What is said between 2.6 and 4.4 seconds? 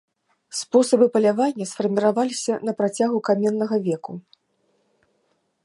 на працягу каменнага веку.